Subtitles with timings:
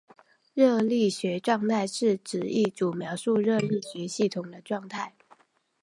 [0.55, 5.13] 热力学状态是指一组描述热力学系统的状态。